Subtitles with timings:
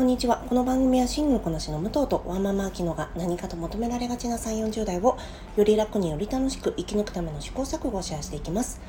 [0.00, 0.38] こんにちは。
[0.48, 5.18] この番組はシングルこなしの武藤とワンママアキノが何かと求められがちな3、40代を
[5.56, 8.80] より楽により楽しく生き抜くための試行錯誤をシェアしていきます。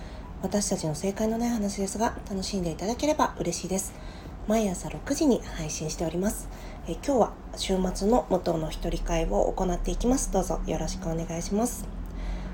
[0.41, 3.93] 私たちの正解のない話ですが、楽しんでいただければ嬉しいです。
[4.47, 6.47] 毎朝6時に配信しております。
[6.87, 10.31] え今日は週末の武藤の一人会を行っていきます。
[10.31, 12.00] どうぞよろしくお願いします。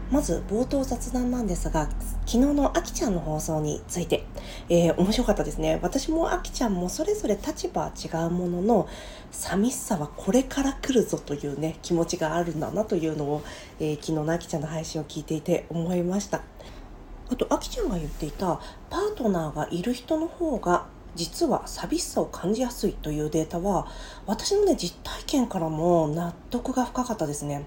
[0.10, 1.90] まず冒頭雑談なんですが、
[2.26, 4.26] 昨日のあきちゃんの放送について、
[4.70, 5.80] えー、面白かったですね。
[5.82, 8.88] 私もあきちゃんもそれぞれ立場は違うものの、
[9.32, 13.44] 寂しさはこれから来るぞというね、気持ちがあるんだなというのを、
[13.80, 16.42] えー、昨日のあきちゃんの配信を聞いていて思いました。
[17.30, 20.86] あと、あきちゃんが言っていた、パートナーがいる人の方が
[21.16, 23.88] 実は寂しさを感じやすいというデータは
[24.28, 27.66] 私のね実体験からも納得が深かったですね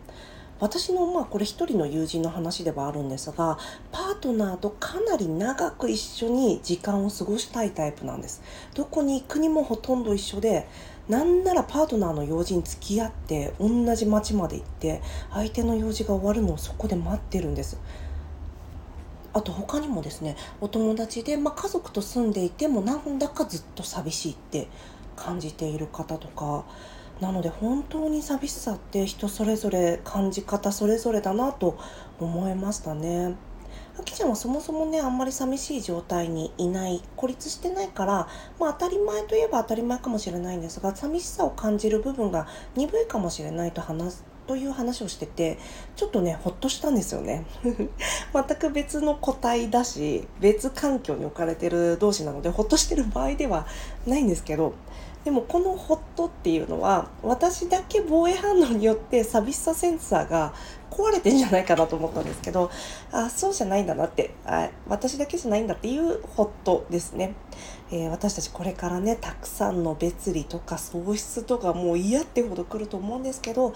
[0.61, 3.59] 私のまあこれ一人の友人の話ではあるんですが
[3.91, 8.43] パートナーとかなり長く一緒に時間を過ごしたいタイプなんです。
[8.75, 10.69] どこに行くにもほとんど一緒で
[11.09, 15.03] なんならパートナーの用事に付き合って同じ町まで行って
[15.33, 17.81] 相手の用事が終わるのをそこで待ってるんです。
[19.33, 24.67] あと他にもですねお友達で、まあ、家族と住んでいてもなんだかずっと寂しいって
[25.17, 26.65] 感じている方とか
[27.21, 31.79] なので本当に寂しさって人それぞれ感じ方それぞれだなと
[32.19, 33.37] 思いましたね。
[33.99, 42.47] あきちゃんはそもそもねあんまり寂しい状態にいない孤立してないから、まあ、当たり前といえば当たり前かもしれないんですが寂しさを感じる部分が
[42.77, 45.59] 鈍いかもしれないと話すという話をしてて
[45.95, 53.67] ちょっとねほっとしたんですよね 全く別の個体だし別環境に置かれてる同士なのでほっとしてる場合では
[54.07, 54.73] ないんですけど
[55.25, 60.55] でもこのホットっていうのは私だけ防衛反応によって寂しさセンサーが
[60.91, 62.71] 壊れてんじゃないかなと思ったんですけど
[63.13, 67.35] あそうじゃないんだなってあ私だけじゃないんだっていうホットですね、
[67.91, 73.75] えー、私たちこれからねたくさんの別離とか喪失とかもう嫌ってほど来ると思うんですけど、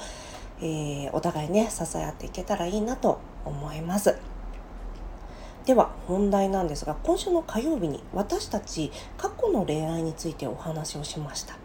[0.61, 4.17] えー、お互いね支え合っていけたらいいなと思います。
[5.67, 11.57] では本題なんですが今週の火曜日に私たち過去の恋愛についてお話をしました。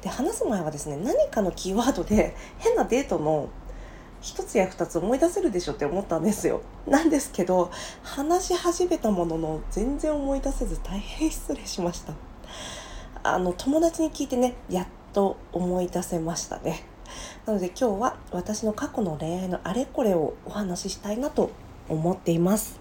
[0.00, 3.50] で話す前はですね何かのキーワードで変なデートの
[4.20, 6.62] 一つや二つ思い出せるでしょって思ったんですよ。
[6.86, 7.70] なんですけど
[8.02, 12.14] 話し始めたものの全然思い出せず大変失礼しました。
[13.22, 16.84] あの友達に聞いてねやっと思い出せましたね。
[17.44, 21.50] なので今日は私の過去の恋愛のあれこれをお話ししたいなと
[21.88, 22.80] 思っています。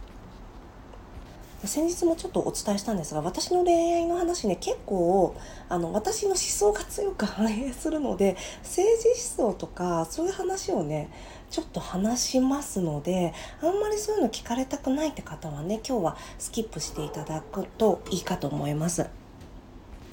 [1.66, 5.36] 先日もちょっとお伝えしたんですが私の恋愛の話ね結構
[5.70, 11.10] あの私の思想が強く反映するので政治思想とかそういう話をね
[11.52, 19.08] ちょっと話しますのであんまりそういうの聞かれたくないって方はね今日はスキップしていただくといいかと思います。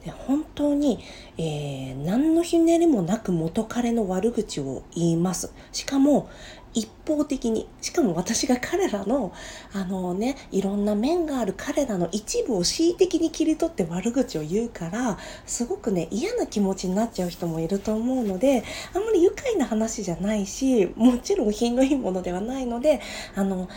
[0.04, 1.00] で本当に、
[1.36, 5.52] えー、何のひねりもなく元彼の悪口を言います。
[5.72, 6.30] しかも、
[6.74, 7.68] 一方的に。
[7.80, 9.32] しかも私が彼らの
[9.72, 18.64] あのねいろんな面がある彼らの一部を恣意的に切り取って悪口を言うからすごくね嫌な気持ちになっちゃう人もいると思うので
[18.94, 23.00] あんまり愉快な話じゃないしもちろん品のいいものではないので
[23.34, 23.68] あの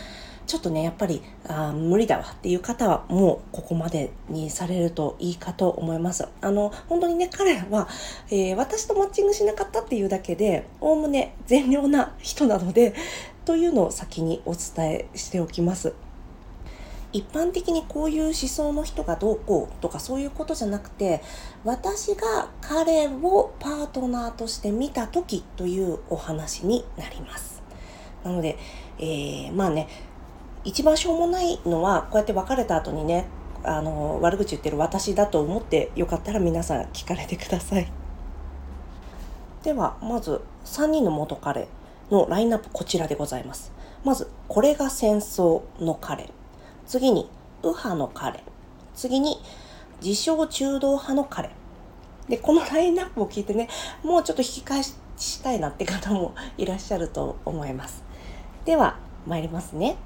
[0.52, 6.28] ちょっとねやっぱりあ無理だわっていう方はもうここまでにされるといいかと思います。
[6.42, 7.88] あの本当にね彼らは、
[8.30, 12.92] えー、私とマッチングしなかったっていうだけでおおむね善良な人なので
[13.46, 15.94] というのを先にお伝えしておきます。
[17.14, 21.22] 一般的にこういう思想の人がどうこうとかそういうことじゃなくて
[21.64, 27.62] 私が彼をパートナーとして見た時というお話になります。
[28.22, 28.58] なので、
[28.98, 29.88] えー、まあね
[30.64, 33.26] 一番しょうもないのはこうやって別れた後にね
[33.64, 37.90] あの悪口言ってる私だと思ってよかったら皆さん聞かれてください。
[39.62, 41.68] ではまず3人の元彼
[42.10, 43.72] のラインナップこちらでございます。
[44.04, 46.30] まずこれが戦争の彼。
[46.86, 47.28] 次に
[47.62, 48.42] 右派の彼。
[48.94, 49.40] 次に
[50.02, 51.50] 自称中道派の彼。
[52.28, 53.68] でこのラインナップを聞いてね
[54.02, 54.94] もうちょっと引き返し
[55.42, 58.02] たいなって方もいらっしゃると思います。
[58.64, 59.96] では参りますね。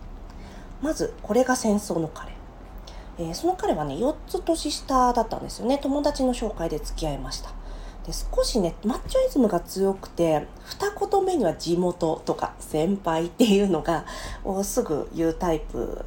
[0.82, 2.32] まずこれが戦争の彼、
[3.18, 5.78] えー、その彼はね4つ年下だったんですよね。
[5.78, 7.50] 友達の紹介で付き合いました。
[8.06, 14.04] で少しねマッチョイズムが強くて二言目には地元とか先輩っていうのが
[14.62, 16.04] すぐ言うタイプ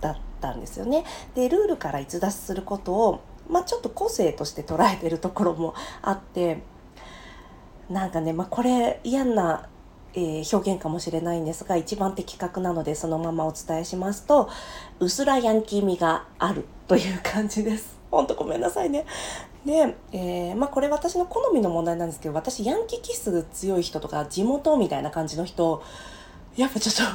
[0.00, 1.04] だったんですよね。
[1.34, 3.20] でルールから逸脱することを
[3.50, 6.62] まあ、ちょっと個性として捉えてるところもあって
[7.88, 9.68] なんかね、まあ、これ嫌な
[10.14, 14.48] えー、表現かもしれないんですが一番的確なのでそのままお伝えしますと
[14.98, 17.98] うすらヤンキー味があるという感じです。
[18.10, 19.06] ほんとごめんなさいね。
[19.64, 25.82] で、えー、まあこれ私の好みの問題なんですけど私ヤンキー気質強い人とか地元みたいな感じの人
[26.56, 27.08] やっぱちょっ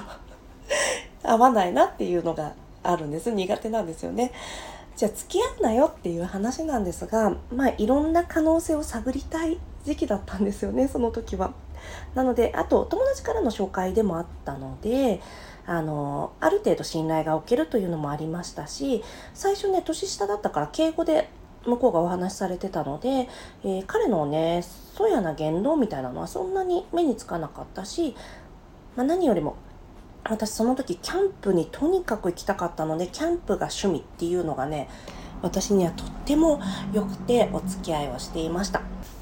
[1.23, 2.53] と 合わないなっていうのが
[2.83, 4.31] あるんです苦手なんですよね。
[4.95, 11.51] じゃあ付き合うなよっていう話なんですがまあいろんな可能性を探りたい時期だったんですよねその時は。
[12.13, 15.21] なのであと友達からの紹介でもあったので
[15.65, 19.03] あのある程度信頼がおけるというのもありましたし
[19.33, 21.29] 最初ね年下だったから敬語で
[21.65, 23.27] 向こうがお話しされてたので、
[23.63, 28.15] えー、彼のねそやな言動みたいなのはそんなに目につかなかったし、
[28.95, 29.57] まあ、何よりも
[30.23, 34.89] 私その時キャンプにとにかく行きたかったのでキャンプが趣味っていうのがね
[35.41, 36.61] 私にはとっても
[36.93, 38.81] 良くてお付き合いをしていました。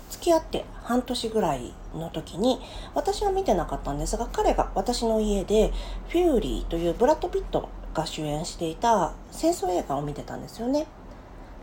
[0.09, 2.59] 付き合って半年ぐらいの時に
[2.93, 5.71] 私は見てなかったんですが彼が私の家で
[6.09, 10.87] 「フューリー」というブラッド・ピットが主演していた戦争映画を見てたんですよね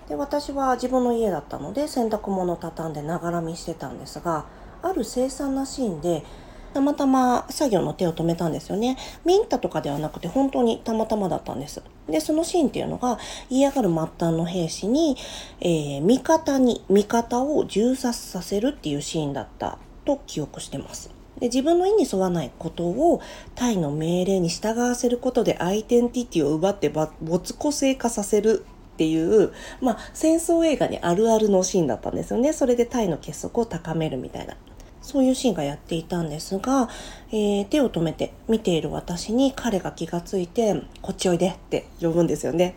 [0.09, 4.45] で私は自分の家だったので洗濯物を畳んでながら見してたんですが
[4.83, 6.25] ある凄惨なシーンで
[6.73, 8.97] たまたま作業の手を止めたんですよね。
[9.25, 11.83] ミンタとかではなくて本当にたまたまだったんです。
[12.09, 13.19] で、そのシーンっていうのが
[13.49, 15.17] 嫌がる末端の兵士に、
[15.61, 19.79] えー、味方に味方を銃殺させるっていうシーンだった
[20.17, 21.11] と記憶してます。
[21.39, 23.23] で自分の意に沿わないことを
[23.55, 28.65] タイの命令に従わせることでアイデンティティを奪って没個性化させる
[28.95, 32.53] っていう、まあ、戦争映画にあるあるのシーンだったんですよね。
[32.53, 34.57] それでタイの結束を高めるみたいな。
[35.01, 36.91] そういうシーンがやっていたんですが、
[37.31, 42.77] えー、手を止めて見ている私に彼が気がついて、こっちおいでって呼ぶんですよね。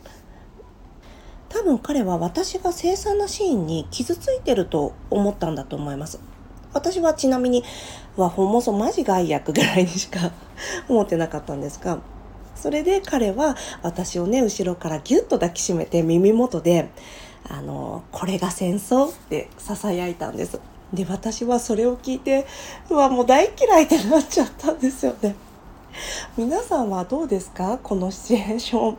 [1.50, 6.19] 多分彼は私が凄惨なシーンに傷ついてると思ったんだと思います。
[6.74, 7.64] 私はちなみに、
[8.18, 10.31] わ、ほんもそマジ害悪ぐらいにしか
[10.88, 12.00] 思ってなかったんですが、
[12.56, 16.90] それで彼は私をね、後ろからギュッと抱きしめて耳元で、
[17.50, 20.60] あの、これが戦争って囁いたんです。
[20.94, 22.46] で、私はそれを聞いて、
[22.90, 25.36] うわ、もう大嫌いってなっちゃったんですよね。
[26.38, 27.80] 皆さんはどうですか？
[27.81, 28.98] このシチュエーション。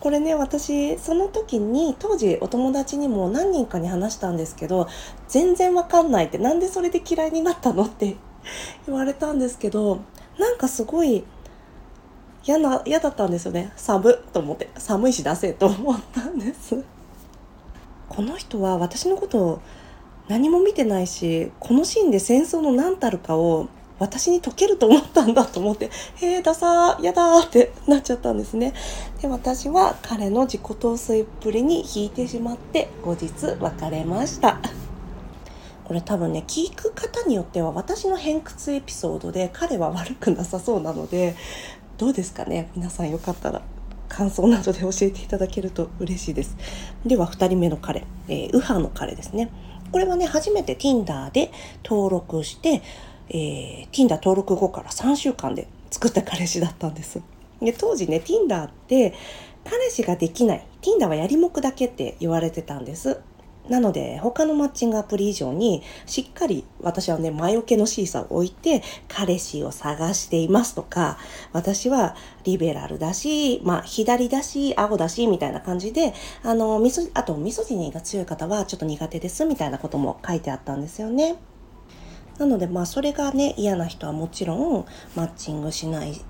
[0.00, 4.88] これね、私、その時に、当時お友達にも何人かに話したんですけど、
[5.28, 8.16] 全然わかんないって、なんでそれで嫌いになったのって
[8.86, 10.00] 言われたんですけど、
[10.38, 11.24] なんかすごい、
[12.44, 13.72] 嫌な、嫌だったんですよね。
[13.76, 14.68] 寒と思って。
[14.76, 16.82] 寒いし出せと思ったんです。
[18.08, 19.58] この人は私のことを
[20.28, 23.68] 何も見てないし、このシーンで戦争の何たるかを
[24.02, 28.74] 私に解けると思ったんだと思って、へえ、ダサー、やだってなっちゃったんですね。
[29.20, 34.58] で、私は彼の自己陶酔っぷりに引いてしまって、後日別れました。
[35.84, 41.34] これ多分ね聞く方によっては私の偏屈エピソードで彼は悪くなさそうなので
[41.98, 42.70] どうですかね？
[42.74, 43.60] 皆さんよかったら
[44.08, 46.56] 感想などで教えていただけると嬉しいです
[47.04, 49.50] では2人目の彼、えー、右派の彼ですね
[49.90, 51.52] これはね初めて Tinder で
[51.84, 52.82] 登録して、
[53.32, 57.20] えー、Tinder 登録後から3週間で作った彼氏だったんです
[57.60, 59.14] で当時ね Tinder って
[59.64, 63.20] 彼氏ができない Tinder はやりもくだけって言われてたんです
[63.68, 71.18] なので他のマッチングアプリ以上にしっかり私はね前置きのシーサーを置いて彼氏を探していますとか
[71.52, 76.12] 私はリベラルだし、まあ左だし、青だしみたいな感じで
[76.42, 81.36] あのみそあとミソジニーが強い方はちょっと苦手ですみたいなことも書いてあったんですよね。
[82.42, 84.84] なのでまあそれがね嫌な人はもちろん
[85.14, 86.20] マッチングしない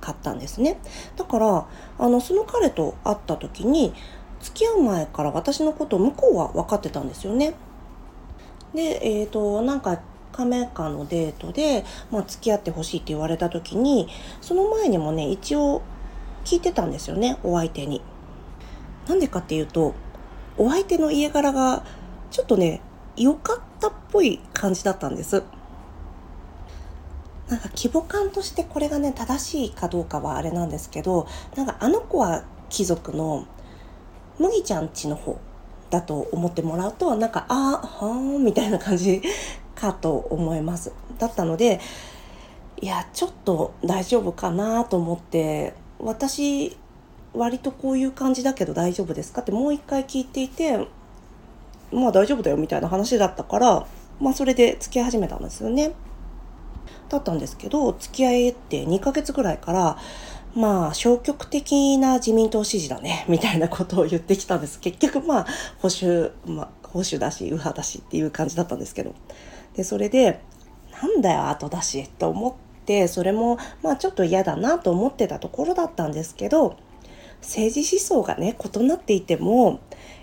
[0.00, 0.80] かったんですね。
[1.16, 1.66] だから
[1.98, 3.92] あのその彼と会った時に
[4.40, 7.54] 付き合う前から私のこと向こうは分かってたんですよね。
[8.74, 14.08] で、え、ー、と、なんか、亀かのデートで、まあ、付き合ってほしいって言われた時に、
[14.40, 15.82] その前にもね、一応
[16.44, 18.02] 聞いてたんですよね、お相手に。
[19.08, 19.94] なんでかっていうと、
[20.56, 21.84] お相手の家柄が、
[22.30, 22.80] ちょっとね、
[23.16, 25.42] 良かったっぽい感じだったんです。
[27.48, 31.26] なんか規模感としてこれがね、正しいかどうかはあれなんですけど、
[31.56, 33.46] なんかあの子は貴族の
[34.38, 35.38] 麦ちゃんちの方
[35.90, 39.22] だと思ってもらうとなんかああはーみたいな感じ
[39.74, 41.80] かと思いますだったので
[42.80, 46.76] いやちょっと大丈夫かなと思って私
[47.34, 50.86] 割とこういう感じだけど大丈夫ですかってもう一回聞いていて
[51.90, 53.86] まあ大丈夫だよみたいな話だったから
[54.20, 55.92] まあそれで付き始めたんですよね。
[57.08, 59.98] だったんですけど付き合いって2ヶ月ぐらいから
[60.54, 64.80] まあ消極的な自民党支持だね みたいなことを言ってきたんです。
[64.80, 65.46] 結局まあ
[65.80, 69.14] 保守、まあ、保守だし右派だしっていう感じだったんですけど。
[69.76, 70.40] でそれで
[71.00, 76.76] なんだよ後だしと思ってそれもまあちょっと嫌だなと思ってたところだったんですけど
[77.40, 79.78] 政治思想がね異なっていても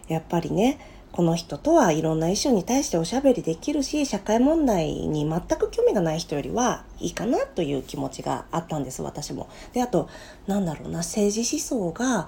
[0.09, 0.77] やっぱりね
[1.15, 9.47] この人とはいろんなイシューに対しておしゃべりできるし社会問題に全く興味がない人よりはいいかなという気持ちがあったんです私も。
[9.71, 10.09] であと
[10.45, 12.27] なんだろうな政治思想が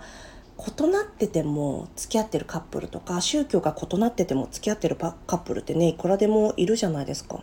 [0.57, 7.41] 異なってても付き合ってるカップルとか宗教が異なってても付き合ってるカップルってねいくらでもいるじゃないですか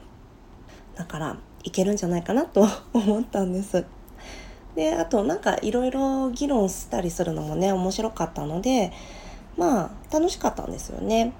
[0.94, 3.84] だからいけるんじゃないかなと 思ったんです
[4.76, 8.94] であとなんかいろいろ議論したりするのもね面白かったので
[9.56, 11.32] まあ楽しかったんですよね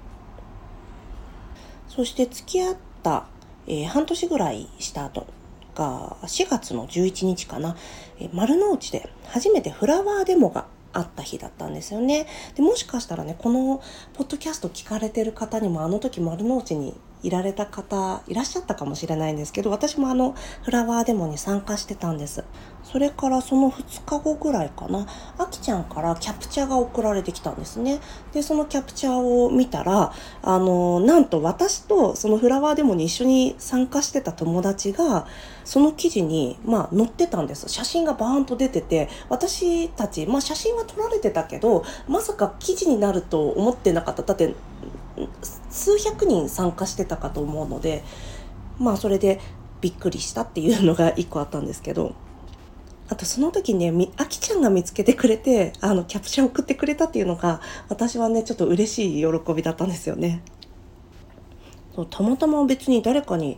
[1.87, 3.25] そして付き合った、
[3.67, 5.27] えー、半年ぐらいした後
[5.75, 7.75] が4月の11日かな、
[8.19, 12.25] えー、丸の内で初めてフラワーデモがあった日だったんですよね。
[12.55, 13.81] でもしかしたらねこの
[14.13, 22.43] ポッドキャスト聞かれてる方にもあの時丸の内にいられた方いらっしゃったかもしれないんですけど私もあのフラワーデモに参加してたんです。
[22.83, 25.07] それからその2日後ぐらいかな
[25.39, 27.99] あきちゃんからキャプチャーが送られてきたんですね。
[28.31, 29.13] でそのキャプチャー
[29.45, 35.25] を見たらあのなんと私とそのフラワーデモに一緒に参加してた友達が
[35.63, 37.67] その記事に、まあ、載ってたんです。
[37.69, 44.21] 写真がバーンと出てて私たち、まあ、写真は撮られてたけどまさか記事になると思ってなかった。
[44.21, 44.53] だって
[45.69, 48.03] 数百人参加してたかと思うので
[48.77, 49.39] まあそれで
[49.81, 52.15] びっくりしたっていうのが一個あったんですけど
[53.07, 60.41] あとその時ねあきちゃんが見つけてくれてあのキャプチャー送ってくれたっていうのが私はねちょっと嬉しい喜びだったんですよね。
[61.95, 63.57] そうたまたま別に誰かに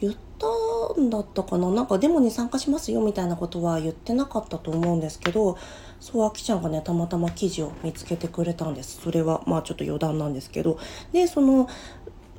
[0.00, 5.58] 言ったんだったかななんかデモに参加しますよみたいなことは言ってなかったと思うんですけど
[6.04, 9.00] そうあきちゃんがねたまたま記事を見つけてくれたんです。
[9.02, 10.78] それはまあちょっと余談なんですけど。
[11.14, 11.66] でその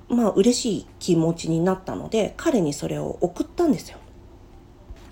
[0.07, 3.97] まあ嬉しい気持ちになったので彼にそれを送ったんですよ。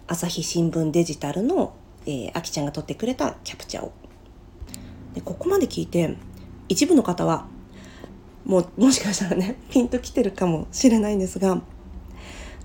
[0.06, 1.74] 朝日新聞デジタルの、
[2.06, 3.92] えー、あきちゃんが撮ってくれたキャプチャーを。
[5.16, 6.16] でここまで聞いて
[6.70, 7.48] 一部の方は
[8.46, 11.60] もうもしかしたらねピンときてるかもしれないんですが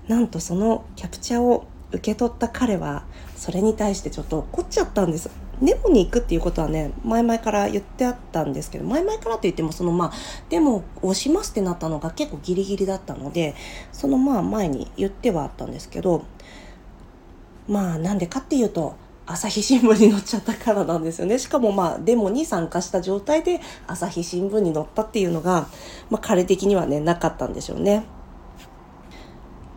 [0.07, 3.05] なんとそのキャプチャーを受け取った彼は
[3.35, 5.48] それに対してちょっと怒っちゃったんです。
[5.61, 10.13] デモに行くっていうことはね前々から言ってあったんですけど前々からといってもそのまあ
[10.49, 13.55] デモをしますってなったのが結構ギリギリだったので
[13.91, 16.23] そのまあ前に言ってはあったんですけど
[17.67, 25.67] まあなんでかっていうと朝日新聞に載っちゃったからなんですよねしかもまあデモに参加した状態で朝日新聞に載ったっていうのが、
[26.09, 28.05] まあ、彼的にはねなかったんでしょうね。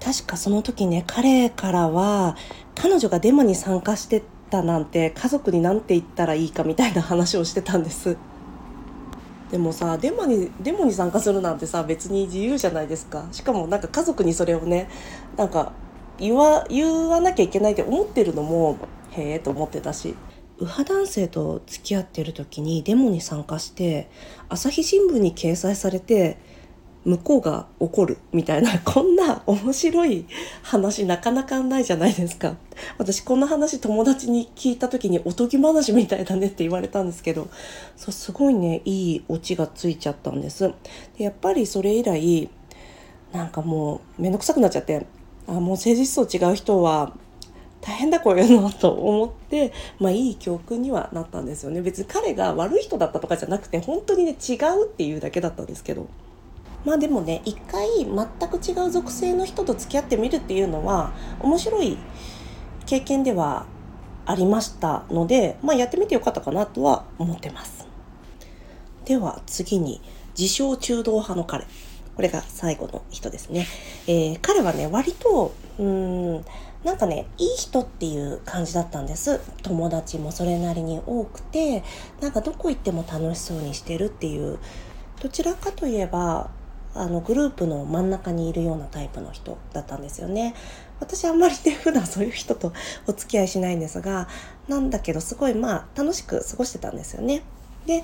[0.02, 2.36] 確かその時ね彼からは
[2.74, 4.22] 彼女がデモに参加して
[4.52, 8.18] たなんて家族に何て言ったらいいかみたいな話をしてたんです。
[9.50, 13.26] でもさデモにデモに参加するなんてさ別に自由じゃないですか。
[13.32, 14.88] しかもなんか家族にそれをね
[15.36, 15.72] なんか
[16.18, 18.76] 言わ言わなきゃいけないって思ってるのも
[19.12, 20.14] へえと思ってたし。
[20.60, 24.08] 右派男性と付き合ってる時にデモに参加して
[24.48, 26.38] 朝日新聞に掲載されて
[27.04, 30.26] 向こうが怒るみたいな こんな面白い
[30.62, 32.56] 話なかなかないじゃないですか。
[32.98, 37.48] 私こんな話友達に聞いた時におとぎ話みたいだねって言われたんですけど
[37.96, 40.72] そうすごいねいいオチがついちゃったんです。
[41.18, 42.48] でやっぱりそれ以来
[43.32, 45.06] なんかもう面倒くさくなっちゃって
[45.46, 47.12] あもう政治思想違う人は
[47.80, 51.82] 大変だこういうのと思ってまあいい教訓にはなったんですよね。
[51.82, 56.06] 別に彼が悪い人だったとかじゃなくて本当にね違うっていうだけだったんですけど。
[56.84, 61.96] まあでもね一回全く違う属性の人と付き合ってみるっていうのは面白い
[62.86, 63.66] 経験では
[64.26, 67.86] ありましたので、まあ、やってみてよかったかなとは思ってます。
[69.04, 70.00] では次に
[70.38, 71.66] 自称中道派の彼。
[72.14, 73.66] これが最後の人ですね、
[74.06, 76.44] えー、彼はね割とうん
[76.84, 79.40] なんかねいい人っていう感じだったんです。
[79.62, 81.82] 友達もそれなりに多くて
[82.20, 84.58] なんかどこ行っても楽しそうにしてるっていう。
[85.20, 86.50] どちらかといえば
[86.94, 90.54] あのグループの真ん中にいるようなタイプの人だったんですよね。
[91.00, 92.72] 私あんまりね普段そういう人と
[93.06, 94.28] お付き合いしないんですが
[94.68, 97.42] なんだけどすごいまあ楽しく過ごしてたんですよね。
[97.86, 98.02] で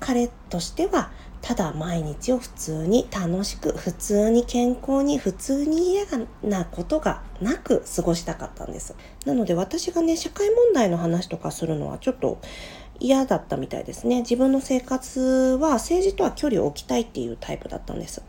[0.00, 1.10] 彼としては
[1.42, 6.04] ただ毎日を普通に楽しく普通に健康に普通に嫌
[6.42, 8.94] なことがなく過ごしたかったんです
[9.24, 12.38] なので私がね社会問題の話とかするのはちょっと
[12.98, 18.22] 嫌だったみたいですね自分の生活は政治とは距離を置きたいっていうタイプだったんです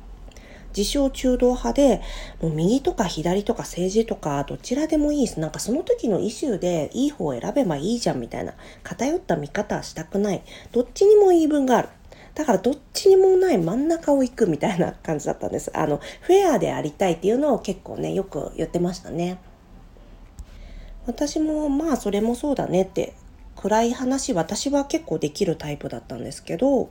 [0.76, 2.02] 自称中道派で、
[2.42, 5.40] もう右とか左とか政治とかどちらでもいいです。
[5.40, 10.42] なんかその時のイシューでいい方を選べばいいじゃんみたいな偏った見方はしたくない。
[10.72, 11.90] どっちにも言い分がある。
[12.34, 15.72] だからどっちにもない真ん中を行くみたいな 感じだったんです。
[15.74, 19.40] あの、フェアでありたいっていうのを結構ね、よく言ってましたね。
[21.08, 23.14] 私もまあそれもそうだねって
[23.56, 26.90] 暗い話私は結構できるタイプだったんですけど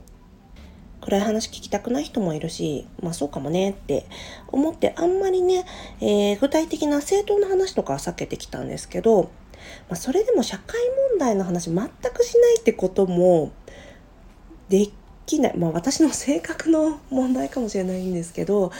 [1.01, 4.05] 暗い話聞きたくない人もいるし、まあそうかもねって
[4.47, 5.65] 思ってあんまりね、
[5.99, 9.31] えー、具体的な正当な話とかは避けてきたんですけど、
[9.89, 10.79] まあ、それでも社会
[11.11, 13.51] 問題の話全くしないってことも
[14.69, 14.87] で
[15.25, 15.57] きない。
[15.57, 18.71] まあ私の性格の問題かもしれないんですけど、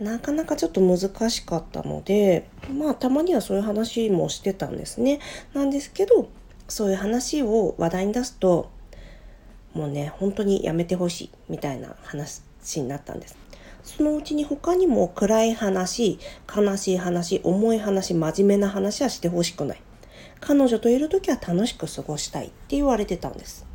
[0.00, 5.20] なかなかちょっと難しかったので、まあたまにはそういう話もしてたんですね。
[5.52, 6.28] なんですけど、
[6.68, 8.70] そういう話を話題に出すと、
[9.72, 12.42] もうね、本当にやめてほしいみたいな話
[12.76, 13.36] になったんです。
[13.82, 16.18] そのうちに他にも暗い話、
[16.54, 19.82] 悲しい話、重い話、真面目な話はしてほしくない。
[20.40, 23.66] 彼女といる時は楽しく過ごしたいって言われてたんです。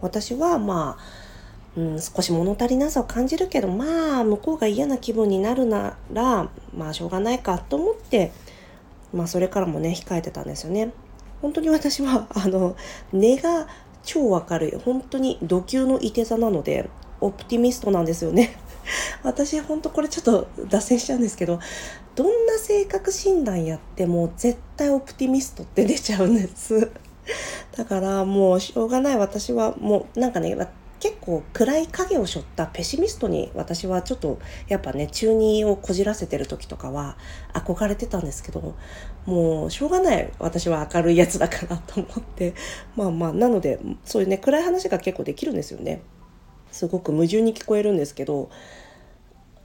[0.00, 8.32] 私はまあ、うん、少し物足りなさを感じるけどまあ向こうが嫌な気分になるならまあしょうがないかと思って
[9.12, 10.92] まあそれからもね控えてたんですよね。
[11.40, 12.76] 本当に私はあの
[13.12, 13.68] 根が
[14.08, 16.88] 超明るい本当に土級のいて座なので
[17.20, 18.56] オプティミストなんですよね。
[19.22, 21.60] 私本当これちょっと脱線しちゃうんですけど
[22.14, 26.90] どんな性格診断やっても絶対オプティミストって出ちゃうんです。
[27.76, 30.56] だからもうしょうがない私はもうなんかね
[31.00, 37.16] 結構暗い影を背負ったペシミストに私はちょっとやっぱね中二をこじらせてる時とかは
[37.52, 38.74] 憧れてたんですけど
[39.26, 42.54] もうしょうがない私は明るいやつだからと思って
[42.96, 46.02] まあまあなのでそういうね暗い話が結構できるんですよね
[46.72, 48.50] すごく矛盾に聞こえるんですけど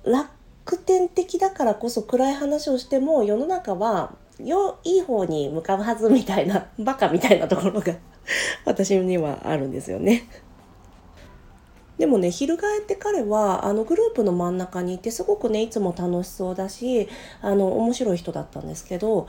[0.05, 7.93] 楽天的だからこそ暗い話をしても世の中はよいい方に向かうはずみたいなバカみたいなところが
[8.65, 10.27] 私にはあるんですよね。
[11.97, 17.07] でもね翻って彼はあのグループの真ん中にいてすごくねいつも楽しそうだし
[17.41, 19.27] あの面白い人だったんですけど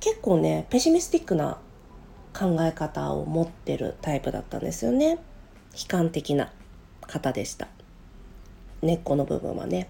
[0.00, 1.58] 結構ねペシミスティックな
[2.32, 5.18] 考え方を持ってるタイプだったんですよね。
[5.72, 6.52] 悲観的な
[7.00, 7.68] 方でした。
[8.82, 9.88] 根っこの部分はね。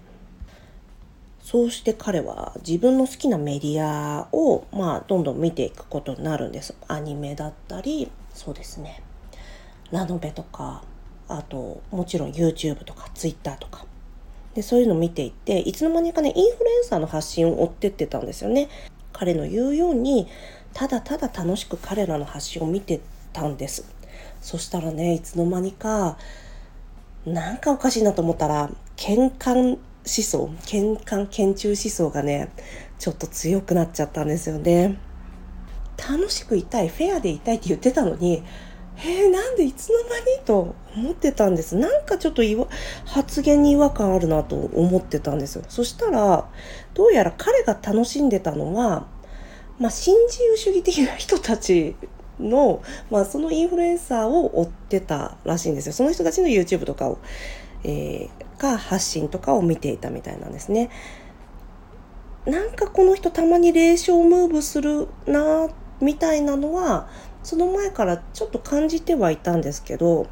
[1.41, 6.73] そうして彼は自分の好きなメディアをまあどんどん見ていくことになるんです。
[6.87, 9.01] アニメだったりそうですね。
[9.91, 10.83] ラノベとか
[11.27, 13.85] あともちろん YouTube とか Twitter とか。
[14.55, 18.69] でそういうのを見ていていつの間にかねインフルエンサーの発信を追ってってたんですよね。
[19.13, 20.27] 彼の言うように
[20.73, 22.99] ただただ楽しく彼らの発信を見て
[23.33, 23.85] たんです。
[24.41, 26.17] そしたらねいつの間にか
[27.25, 32.49] なんかおかしいなと思ったら喧嘩思想喧嘩研中思想がね
[32.97, 34.97] ちょっと強くなっちゃったんですよね。
[35.97, 38.43] 楽しくいたいフェアでいたいって言ってたのに
[38.99, 41.75] えー、なんでいつの間にと思ってたんです。
[41.75, 42.41] なんかちょっと
[43.05, 45.63] 発言に違和感あるなと思ってたんですよ。
[45.67, 46.49] そしたら
[46.93, 49.05] どうやら彼が楽しんでたのは、
[49.79, 51.95] まあ、新自由主義的な人たち
[52.39, 52.81] の、
[53.11, 55.93] まあ、そのインフルエンサーを追ってたらしいんですよ。
[55.93, 57.19] その人たちの YouTube とかを、
[57.83, 60.89] えー、か発信とかを見ていたみたいなんですね。
[62.45, 65.67] なんかこの人たまに霊障ムーブするな
[65.99, 67.09] みたいなのは
[67.47, 70.27] その前からちょっと感じてはいたんですけど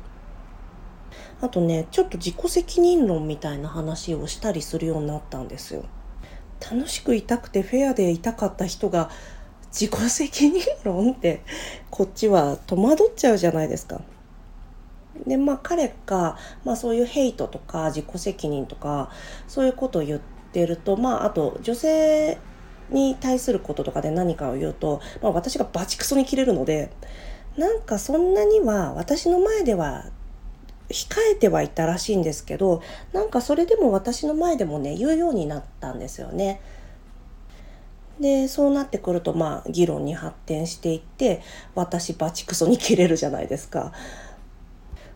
[1.40, 5.86] あとねちょっと自己責任論みたいな話をしたりするようになったんですよ。
[6.60, 9.10] 楽しくいたくてフェアでいたかった人が
[9.72, 11.42] 自己責任論って
[11.90, 14.02] こっちは戸惑っちゃうじゃないですか。
[15.26, 19.10] でまあ彼が、まあ、そういうヘイトとか自己責任とか
[19.48, 20.20] そういうことを言っ
[20.52, 22.38] てるとまああと女性
[22.90, 26.92] に対することとかで何かを言うと、まあ、私がバチクソに切れるので
[27.58, 30.06] なんかそんなには私の前では
[30.90, 36.62] 控えてはいたらしいんですけどなんかそれでも私の前でもね言うようになったんですよね。
[38.20, 41.42] でそうなってくるとまあ議論に発展していって
[41.74, 43.92] 私バチクソに切れるじゃないですか。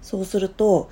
[0.02, 0.90] そうすると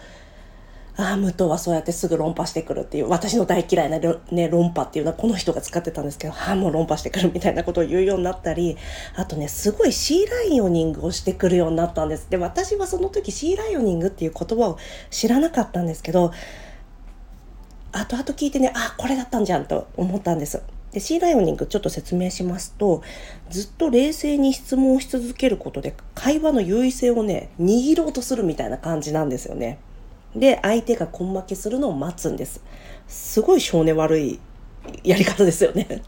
[0.99, 3.99] ああ、武藤はそうやってすぐ論破してくるっていう、私の大嫌いな、
[4.31, 8.77] ね、論破っていうのはこの人が使ってたんですけど、ああ、もう論破してくるみたいなことを言うようになったり、
[9.15, 12.27] あとね、すごいシーライオニングをしてくるようになったんです。
[12.31, 14.79] で、私はその時シーライオニングっていう言葉を
[15.11, 16.31] 知らなかったんですけど、
[17.91, 20.63] 後々聞いてね、あ、これだったんじゃんと思ったんです。
[20.91, 23.03] で、シーライオニングちょっと説明しますと、
[23.51, 29.77] ずっと冷静に質問し続けることで会話の優位性をね、握ろうとするみたいな感じなんですよね。
[30.39, 32.61] で、相手が根負けするのを待つんです。
[33.07, 34.39] すごい性根悪い
[35.03, 36.01] やり方ですよね。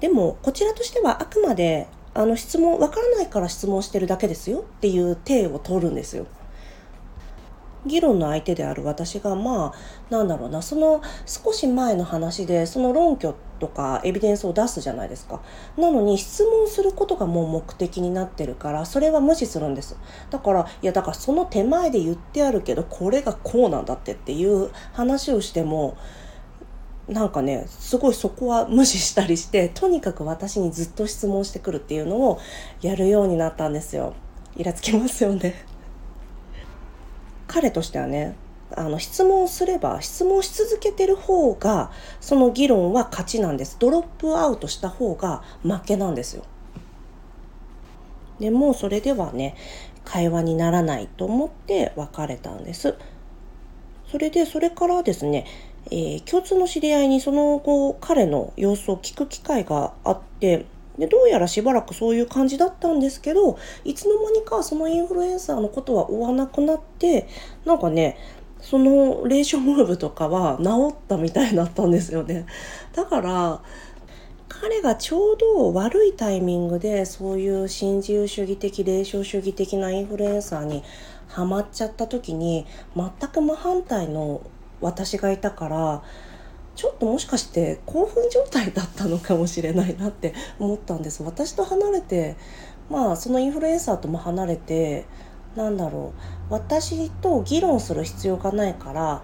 [0.00, 6.26] でも、こちらとしてはあくまで、あの質問、わからないから質問してるだけですよっていう体を取るんですよ。
[7.86, 15.40] 議論の相手である私がまあなんだろうなその少し前の話でその論拠とかエビデンスを出すじゃないですか。
[15.76, 19.96] なのに質問することがもう目的になってるからそれは無視するんです。
[20.30, 25.96] だからいやだからその手前で言ってあるけどこれがこうなんだってっていう話をしても
[27.08, 32.40] なんかねすごいそこは無視したりしてとにかく私にずっと質問してくるっていうのを
[32.80, 34.14] やるようになったんですよ。
[34.56, 35.69] イラつきますよね。
[37.50, 38.36] 彼としてはね
[38.76, 43.76] あの質問すれば質問し続けてる方がその議論は勝ちなんです。
[43.80, 46.44] ドロップアウトした方が負けなんですよ。
[48.38, 49.56] でもそれではね
[50.04, 52.94] 会話にならないと思って別れたんです。
[54.08, 55.46] それでそれからですね
[55.90, 60.66] えー、共通の知り合いにその後彼の様子を聞く機会があって
[61.00, 67.26] でどうやらしばらくそういう感じだったんですけどいつの間にかそのインフルエンサーのことは追わなくなって
[67.64, 68.18] なんかね
[68.60, 72.44] その霊障ムーブとかは治ったみたいになったんですよね。
[72.94, 73.62] だから
[74.48, 80.82] 彼がちょうど悪いタイミングでそういう新自由主義的霊障主義的なインフルエンサーに
[81.28, 84.42] ハマっちゃった時に全く真反対の
[84.82, 86.02] 私がいたから
[86.80, 91.22] ちょっともしかして興奮状態だったのかもしれないなって思ったんです。
[91.22, 92.38] 私と離れて
[92.88, 95.04] まあそのインフルエンサーとも離れて
[95.56, 96.14] なんだろ
[96.48, 96.54] う。
[96.54, 99.22] 私と議論する必要がないから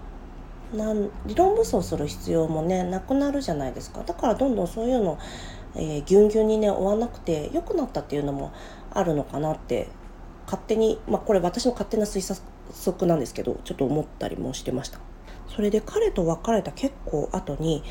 [0.71, 4.03] なん理論武装する必要もねなくなるじゃないですか。
[4.03, 5.17] だからどんどんそういうの、
[5.73, 8.53] えー、ギュンギュンにね追わなくて良くなったっていうのも
[8.91, 9.87] あるのかなって
[10.45, 12.21] 勝手にまあこれ私の勝手な推
[12.85, 14.99] 測なんですけどちょっと思ったりもしてました。
[15.55, 17.83] それで彼と別れた結構後に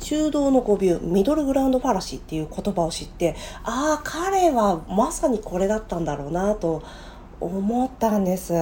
[0.00, 6.82] 中道の語尾ミドルグラウンドファラシーっていう言葉を知ってああ彼はまさにこれだったんだろうなと
[7.40, 8.54] 思ったんです。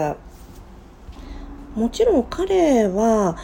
[1.74, 3.36] もちろん彼は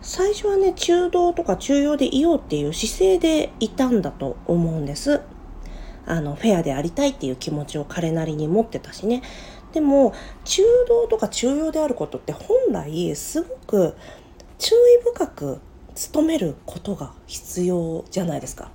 [0.00, 5.20] 最初はね中道とか中庸でいようっていう姿勢でいたんだと思うんです。
[6.06, 9.22] あのフェアでありたいっていう気持ちを彼なりに持ってたしね。
[9.72, 13.94] でも中道とか中庸であることって本来すごく
[14.58, 15.60] 注意深く
[16.12, 18.70] 努めることが必要じゃないですか。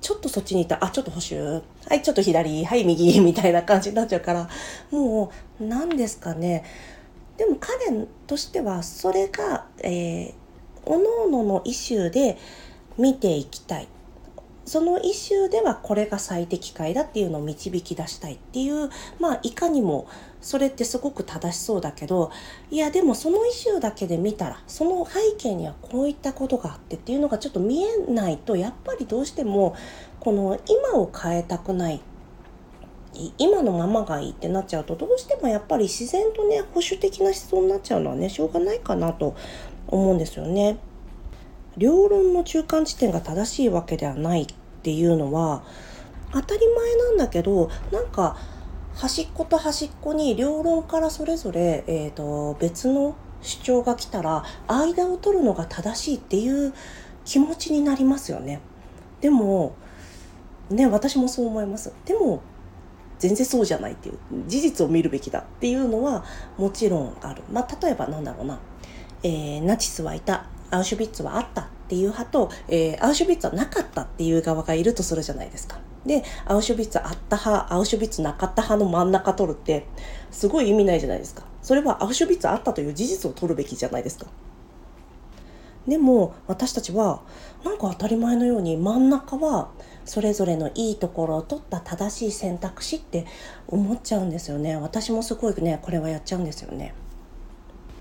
[0.00, 0.84] ちょっとそっちにいた。
[0.84, 2.64] あちょっと補修はいちょっと左。
[2.64, 3.20] はい右。
[3.20, 4.48] みたいな感じになっちゃうから。
[4.90, 6.64] もう何ですかね。
[7.36, 10.34] でも彼としてはそれが、えー、
[10.84, 12.38] 各々のイシューで
[12.96, 13.88] 見ていきたい。
[14.64, 20.08] そのイシューではこれが最適解だっていうのを導き出したいっていうまあいかにも
[20.46, 22.30] それってすごく正しそうだけど
[22.70, 29.74] いやでもそのイシューだけで見たらその背景にはこういったことがあってっていうのがちょっと見えないとやっぱりどうしても
[30.20, 32.00] この今を変えたくない
[33.38, 39.34] 今のままがいいってなっちゃうとどうしてもやっぱり自然とね保守的な思想になっちゃうのはねしょうがないかなと
[39.88, 40.78] 思うんですよね。
[41.76, 44.46] 両論の中間地点が正しいわけではないっ
[44.82, 45.64] ていうのは
[46.32, 48.38] 当たり前なんだけどなんか
[48.96, 56.72] 端っこと端っこに両論からそれぞれ、えーと、別の主張が来たら間を取るのが正しいっていう
[57.24, 58.60] 気持ちになりますよね。
[59.20, 59.76] でも
[60.70, 61.92] ね私もそう思います。
[62.06, 62.40] でも
[63.18, 66.24] 全然そうじゃないっていう事実を見るべきだっていうのは
[66.56, 67.42] もちろんある。
[67.52, 68.58] まあ例えばなんだろうな、
[69.22, 75.78] えー、ナチスはいたアウシュビッツはあったっていう派と、えー、アウシュビッツはなかったっていう側がいるとするじゃないですか。
[76.06, 79.86] で、アウシュビッツあった派、アウシュビッツなかった派の真ん中取るって、
[80.30, 81.44] すごい意味ないじゃないですか。
[81.62, 84.26] それはアウシュビッツあったという事実を取るべきじゃないですか。
[85.86, 87.20] でも私たちは
[87.64, 89.70] なんか当たり前のように真ん中は
[90.04, 93.24] それぞれのいいところを取った正しい選択肢って
[93.68, 96.92] 思っちゃうんですよね私もすごいねこれはやっちゃうんですよね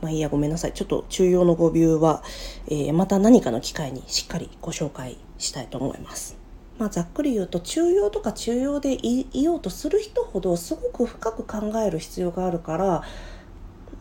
[0.02, 0.74] まあいいや、ごめんなさい。
[0.74, 2.22] ちょっと中庸の語尾は、
[2.68, 6.45] えー、また何かの機会にしっかりご紹介したいと思います。
[6.78, 13.04] まあ、ざっくり言うと中庸とか中庸でいようとする人ほどすごく深く考える必要があるから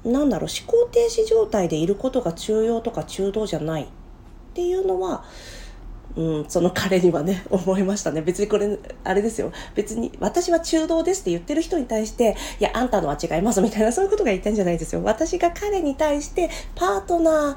[0.04, 3.86] なんだろう思考停止状態でいることが中庸とか中道じゃないっ
[4.54, 5.24] ていうのは
[6.16, 8.22] うん、その彼にはね、 思いましたね。
[8.22, 9.50] 別にこれ、あれですよ。
[9.74, 15.02] 別に、私は中道ですって言ってる人に対して、いや、あんたのは違いますみたいな、そういうことが言ったんじゃないですよ。
[15.02, 17.56] 私が彼に対して、パートナ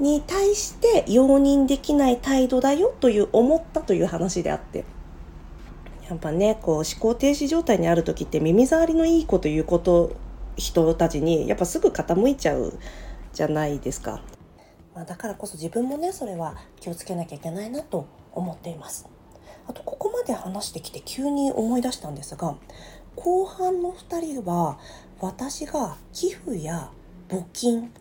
[0.00, 4.84] に対して容認できない態度だよという思ったという話であって。
[6.08, 10.16] やっぱね、こう、思考停止状態にある時って耳障りのいい子ということ、
[10.56, 12.78] 人たちに、やっぱすぐ傾いちゃう
[13.34, 14.22] じゃないですか。
[14.98, 19.06] まあ、だからこそ自分もねそれは気をつけなきゃいけないなと思っています
[19.68, 22.56] あとここまで話してきて急に思い出したんですが
[23.14, 24.76] 後半の2人は
[25.20, 26.90] 私が寄付や
[27.28, 27.92] 募金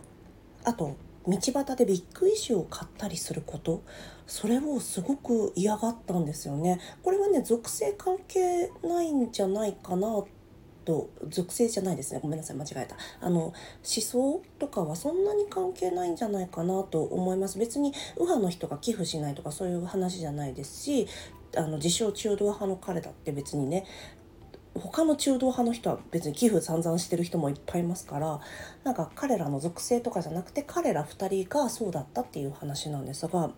[0.64, 0.96] あと
[1.28, 3.84] 道端でビッグイシューを買ったりすること
[4.26, 6.80] それをすごく嫌がったんですよね。
[7.02, 10.24] これはね属性関係ないんじゃないかな
[10.84, 12.20] と属性じゃないですね。
[12.22, 12.96] ごめんなさい間違えた。
[13.20, 17.58] あの思想とかはそんなに関係ないんじゃないかなと思います。
[17.58, 21.08] 別に右派の人が寄付しないとかそういう話じゃないですし
[21.56, 23.86] あの自称中道派の彼だって別にね
[24.80, 28.40] 他の中道派の人は別に寄付散々してる人もいっぱいいますから
[28.84, 33.52] なんか彼らの属性とかじゃなくて彼ら2人がそうだったっていう話なんですが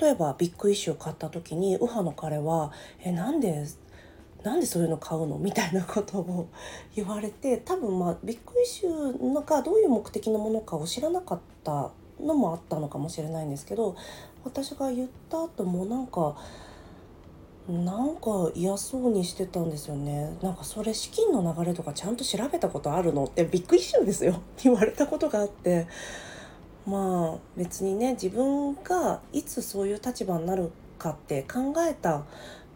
[0.00, 3.66] 例えばビッグイシュー買った時に右派の彼は「えなんで
[4.42, 6.48] なんでそういうの買うの?」みたいなことを
[6.94, 13.96] 言われて多分まあビッグイシューがどういう目的のものかを知らなかったのもあったのかもしれないんですけど
[14.44, 16.36] 私が言った後もなんか
[17.68, 20.36] なんか嫌そうにしてたんですよね。
[20.40, 24.32] なんかそれ資金の流れとかちゃんと調べたことあるのってビッグイシューですよ。
[24.32, 25.86] っ て言われたことがあって。
[26.86, 32.22] まあ別にね自分がいつそういう立場になるかって考えた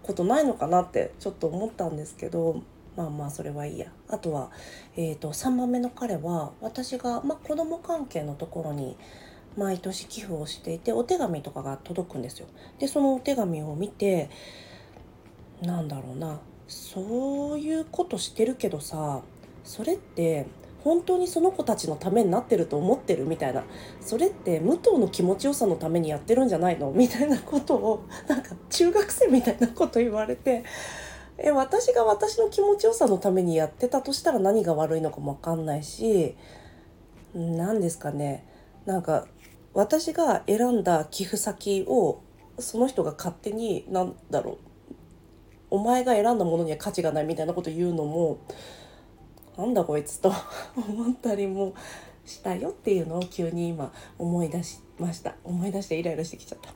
[0.02, 2.62] ことないのかなってちょっと思ったんですけど。
[2.96, 3.86] まあまあそれはいいや。
[4.08, 4.50] あとは、
[4.96, 8.96] えーと、3番目の彼は私が、まあ、子供関係のところに
[9.56, 12.48] 毎年寄付をしていてお手紙とかが届くんですよ。
[12.80, 14.28] でそのお手紙を見て
[15.62, 16.40] なんだろうな。
[16.68, 19.22] そういうことしてるけどさ
[19.64, 20.46] それって
[20.84, 23.64] 本当にその子たちのためになってると思ってるみたいな。
[24.00, 26.90] それって武藤の気持ちよさのためにやってるんじゃないの？
[26.92, 30.64] みたいなことをなんか中学生みたいなこと言われて
[31.36, 36.36] え私が私の気持ちよさのためにやってたとしたら何が悪いのかも分かんないし
[37.34, 38.46] 何ですかね。
[38.86, 39.26] なんか
[39.74, 42.22] 私が選んだ寄付先を
[42.58, 44.58] その人が勝手に何だろう。
[45.70, 48.38] お前が選んだものには価値がないみたいなこと言うのも
[49.56, 50.32] なんだこいつと
[50.76, 51.74] 思ったりも
[52.24, 55.34] したよっていうのを急に今思い出しました。
[55.44, 56.72] 思い出してイライラしてきちゃった。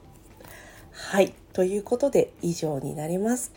[0.90, 1.35] はい。
[1.52, 3.52] ということで以上になります。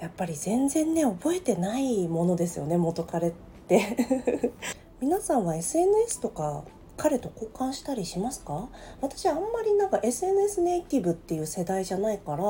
[0.00, 3.32] やっぱり全然ね覚えてないものですよね元彼っ
[3.66, 4.52] て。
[5.00, 6.64] 皆さんは SNS とか
[6.98, 8.68] 彼と交換したりしますか？
[9.00, 12.42] 私あんまりなんか SNS ネイティブっていう世代じゃないから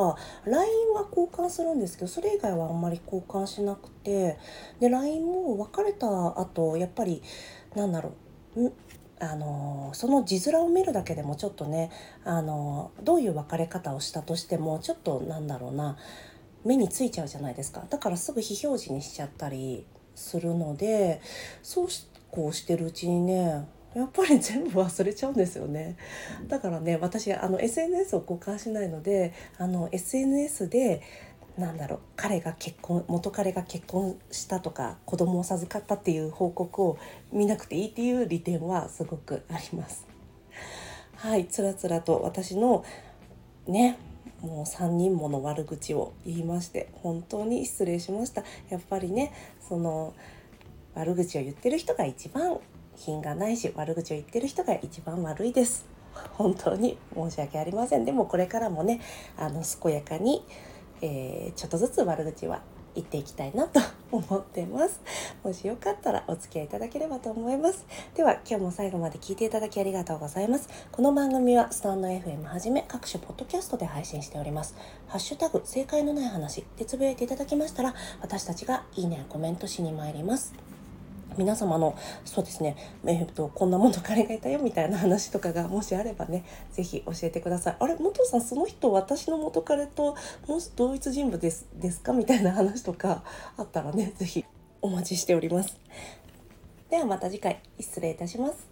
[0.44, 4.38] LINE は交換するんですけどそれ以外はあんまり交換しなくて
[4.80, 7.22] で LINE も別れた後やっぱり
[7.76, 8.14] なんだろ
[8.56, 8.72] う
[9.20, 11.90] あのその字面を見るだけでもちょっとね
[12.24, 15.96] あのどういう別れ方をしたとしてもちょっとなんだろうな
[16.64, 17.84] 目についちゃうじゃないですか。
[17.88, 21.20] だからすぐ非表示にしちゃったりするので
[21.62, 21.88] そう
[22.30, 25.96] こうしてるうちにねやっぱり全部忘れちゃうんですよね
[26.46, 31.02] だからね私あの SNS を交換しないのであの SNS で
[31.56, 36.98] なんだろう彼が結婚元彼が結婚したとか子供を授かったっていう報告を
[37.32, 40.06] 見なくていいっていう利点はすごくあります。
[41.16, 42.84] はいつらつらと私の
[43.66, 43.98] ね
[44.40, 49.32] もう3人もの悪口を言いまして本当に失礼しましたやっぱりね
[49.68, 50.14] その
[50.94, 52.58] 悪口を言ってる人が一番
[52.98, 55.86] 品がないし悪口を言ってる人が一番悪いです。
[56.32, 58.04] 本当に申し訳ありません。
[58.04, 59.00] でもこれからもね
[59.36, 60.44] あの健やかに、
[61.00, 62.60] えー、ちょっとずつ悪口は
[62.94, 63.80] 言っていきたいなと
[64.10, 65.00] 思ってます。
[65.44, 67.86] もしよかったらお付き合いいただければと思います。
[68.14, 70.68] では今日も最後まで聞いていただきありがとうございます。
[70.90, 74.74] この番組はスタンド FM はじめ各種ポッドキャストで配信しております。
[75.06, 80.77] ハッシュタグ正解のない話でつぶやいていただきましたら私たちがいいねやコメントしに参ります。
[81.38, 87.76] 皆様のそうですね、えー、とこんなもの彼がいたよみたいな話とかがもしあればね是非教えてください。
[87.78, 93.22] あれ元さんその人私の元彼ともし同一人物ですですかみたいな話とか
[93.56, 94.44] あったらね是非
[94.82, 95.78] お待ちしております。
[96.90, 98.68] ではまた次回失礼いたします。